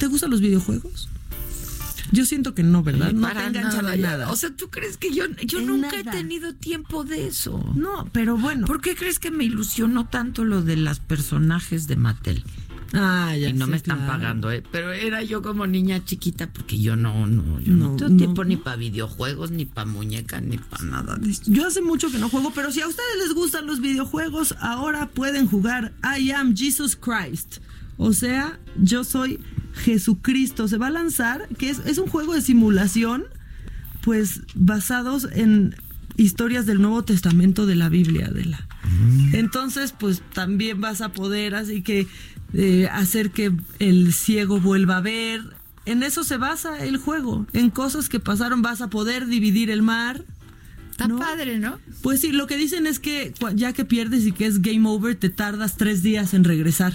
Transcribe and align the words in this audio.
¿Te 0.00 0.06
gustan 0.06 0.30
los 0.30 0.40
videojuegos? 0.40 1.08
Yo 2.10 2.24
siento 2.24 2.54
que 2.54 2.62
no, 2.62 2.82
¿verdad? 2.82 3.12
No 3.12 3.20
Para 3.28 3.42
te 3.42 3.58
enganchan 3.58 3.84
nada, 3.84 3.96
nada. 3.96 4.30
O 4.32 4.36
sea, 4.36 4.50
¿tú 4.50 4.68
crees 4.70 4.96
que 4.96 5.12
yo, 5.12 5.24
yo 5.46 5.60
nunca 5.60 5.96
he 6.00 6.02
tenido 6.04 6.54
tiempo 6.54 7.04
de 7.04 7.26
eso? 7.28 7.62
no, 7.76 8.08
pero 8.12 8.36
bueno. 8.36 8.66
¿Por 8.66 8.80
qué 8.80 8.96
crees 8.96 9.18
que 9.18 9.30
me 9.30 9.44
ilusionó 9.44 10.08
tanto 10.08 10.44
lo 10.44 10.62
de 10.62 10.76
las 10.76 10.98
personajes 10.98 11.86
de 11.86 11.96
Mattel? 11.96 12.42
Ah, 12.92 13.36
ya 13.36 13.50
y 13.50 13.52
no 13.52 13.66
sé, 13.66 13.70
me 13.70 13.76
están 13.76 13.98
claro. 13.98 14.12
pagando, 14.14 14.50
¿eh? 14.50 14.64
Pero 14.72 14.90
era 14.92 15.22
yo 15.22 15.42
como 15.42 15.66
niña 15.68 16.04
chiquita 16.04 16.50
porque 16.52 16.80
yo 16.80 16.96
no, 16.96 17.26
no, 17.28 17.60
yo 17.60 17.74
no, 17.74 17.90
No, 17.90 17.96
tengo 17.96 18.10
no. 18.10 18.16
tiempo 18.16 18.44
ni 18.44 18.56
para 18.56 18.74
videojuegos, 18.76 19.52
ni 19.52 19.64
para 19.66 19.86
muñecas, 19.86 20.42
ni 20.42 20.58
para 20.58 20.82
nada 20.84 21.16
de 21.16 21.30
eso. 21.30 21.42
Yo 21.46 21.64
hace 21.66 21.82
mucho 21.82 22.10
que 22.10 22.18
no 22.18 22.28
juego, 22.28 22.50
pero 22.52 22.72
si 22.72 22.80
a 22.80 22.88
ustedes 22.88 23.18
les 23.18 23.34
gustan 23.34 23.66
los 23.66 23.80
videojuegos, 23.80 24.56
ahora 24.60 25.06
pueden 25.10 25.46
jugar 25.46 25.92
I 26.02 26.32
Am 26.32 26.56
Jesus 26.56 26.96
Christ. 26.96 27.58
O 27.96 28.12
sea, 28.12 28.58
yo 28.82 29.04
soy 29.04 29.38
Jesucristo. 29.74 30.68
Se 30.68 30.78
va 30.78 30.88
a 30.88 30.90
lanzar, 30.90 31.48
que 31.58 31.70
es, 31.70 31.80
es 31.86 31.98
un 31.98 32.08
juego 32.08 32.34
de 32.34 32.42
simulación, 32.42 33.24
pues 34.02 34.42
basados 34.54 35.28
en 35.32 35.74
historias 36.16 36.66
del 36.66 36.80
Nuevo 36.80 37.02
Testamento 37.02 37.66
de 37.66 37.76
la 37.76 37.88
Biblia, 37.88 38.28
de 38.28 38.44
la. 38.44 38.66
Entonces, 39.32 39.94
pues 39.98 40.22
también 40.32 40.80
vas 40.80 41.00
a 41.00 41.12
poder 41.12 41.54
así 41.54 41.82
que 41.82 42.08
eh, 42.52 42.88
hacer 42.90 43.30
que 43.30 43.52
el 43.78 44.12
ciego 44.12 44.60
vuelva 44.60 44.98
a 44.98 45.00
ver. 45.00 45.42
En 45.86 46.02
eso 46.02 46.24
se 46.24 46.36
basa 46.36 46.78
el 46.84 46.98
juego. 46.98 47.46
En 47.52 47.70
cosas 47.70 48.08
que 48.08 48.20
pasaron 48.20 48.62
vas 48.62 48.80
a 48.80 48.90
poder 48.90 49.26
dividir 49.26 49.70
el 49.70 49.82
mar. 49.82 50.24
Está 50.90 51.08
¿No? 51.08 51.18
padre, 51.18 51.58
¿no? 51.58 51.78
Pues 52.02 52.20
sí, 52.20 52.32
lo 52.32 52.46
que 52.46 52.56
dicen 52.56 52.86
es 52.86 52.98
que 52.98 53.32
ya 53.54 53.72
que 53.72 53.84
pierdes 53.84 54.26
y 54.26 54.32
que 54.32 54.46
es 54.46 54.60
game 54.60 54.88
over, 54.88 55.14
te 55.14 55.30
tardas 55.30 55.76
tres 55.76 56.02
días 56.02 56.34
en 56.34 56.44
regresar. 56.44 56.94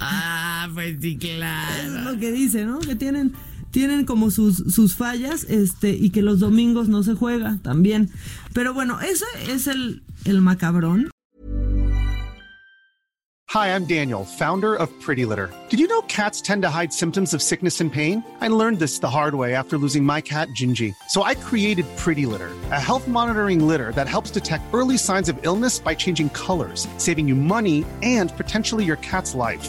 Ah, 0.00 0.41
pues 0.72 0.96
sí, 1.00 1.18
Es 1.22 1.92
lo 2.04 2.18
que 2.18 2.32
dice, 2.32 2.64
¿no? 2.64 2.78
Que 2.80 2.94
tienen, 2.94 3.32
tienen 3.70 4.04
como 4.04 4.30
sus, 4.30 4.56
sus 4.56 4.94
fallas, 4.94 5.44
este, 5.44 5.90
y 5.90 6.10
que 6.10 6.22
los 6.22 6.40
domingos 6.40 6.88
no 6.88 7.02
se 7.02 7.14
juega 7.14 7.58
también. 7.62 8.10
Pero 8.52 8.74
bueno, 8.74 9.00
ese 9.00 9.24
es 9.48 9.66
el, 9.66 10.02
el 10.24 10.40
macabrón. 10.40 11.10
Hi, 13.52 13.74
I'm 13.74 13.84
Daniel, 13.84 14.24
founder 14.24 14.74
of 14.74 14.88
Pretty 15.02 15.26
Litter. 15.26 15.52
Did 15.68 15.78
you 15.78 15.86
know 15.86 16.00
cats 16.08 16.40
tend 16.40 16.62
to 16.62 16.70
hide 16.70 16.90
symptoms 16.90 17.34
of 17.34 17.42
sickness 17.42 17.82
and 17.82 17.92
pain? 17.92 18.24
I 18.40 18.48
learned 18.48 18.78
this 18.78 19.00
the 19.00 19.10
hard 19.10 19.34
way 19.34 19.54
after 19.54 19.76
losing 19.76 20.02
my 20.02 20.22
cat, 20.22 20.48
Gingy. 20.58 20.94
So 21.10 21.24
I 21.24 21.34
created 21.34 21.84
Pretty 21.98 22.24
Litter, 22.24 22.52
a 22.70 22.80
health 22.80 23.06
monitoring 23.06 23.68
litter 23.68 23.92
that 23.92 24.08
helps 24.08 24.30
detect 24.30 24.64
early 24.72 24.96
signs 24.96 25.28
of 25.28 25.38
illness 25.42 25.78
by 25.78 25.94
changing 25.94 26.30
colors, 26.30 26.88
saving 26.96 27.28
you 27.28 27.34
money 27.34 27.84
and 28.02 28.34
potentially 28.38 28.86
your 28.86 28.96
cat's 29.02 29.34
life. 29.34 29.68